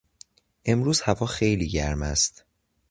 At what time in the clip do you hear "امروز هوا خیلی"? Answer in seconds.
0.65-1.67